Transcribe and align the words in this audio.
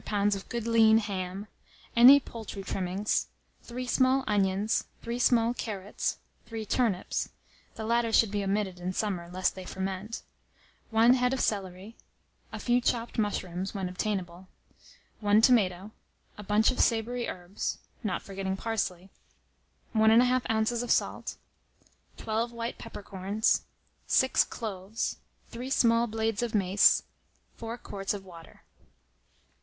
of 0.11 0.49
good 0.49 0.65
lean 0.65 0.97
ham; 0.97 1.45
any 1.95 2.19
poultry 2.19 2.63
trimmings; 2.63 3.27
3 3.61 3.85
small 3.85 4.23
onions, 4.25 4.85
3 5.03 5.19
small 5.19 5.53
carrots, 5.53 6.17
3 6.47 6.65
turnips 6.65 7.29
(the 7.75 7.85
latter 7.85 8.11
should 8.11 8.31
be 8.31 8.43
omitted 8.43 8.79
in 8.79 8.93
summer, 8.93 9.29
lest 9.31 9.53
they 9.53 9.63
ferment), 9.63 10.23
1 10.89 11.13
head 11.13 11.33
of 11.33 11.39
celery, 11.39 11.95
a 12.51 12.57
few 12.57 12.81
chopped 12.81 13.19
mushrooms, 13.19 13.75
when 13.75 13.87
obtainable; 13.87 14.47
1 15.19 15.39
tomato, 15.39 15.91
a 16.35 16.41
bunch 16.41 16.71
of 16.71 16.79
savoury 16.79 17.29
herbs, 17.29 17.77
not 18.03 18.23
forgetting 18.23 18.57
parsley; 18.57 19.11
1 19.93 20.09
1/2 20.09 20.49
oz. 20.71 20.81
of 20.81 20.89
salt, 20.89 21.35
12 22.17 22.51
white 22.51 22.79
peppercorns, 22.79 23.65
6 24.07 24.45
cloves, 24.45 25.17
3 25.51 25.69
small 25.69 26.07
blades 26.07 26.41
of 26.41 26.55
mace, 26.55 27.03
4 27.57 27.77
quarts 27.77 28.15
of 28.15 28.25
water. 28.25 28.63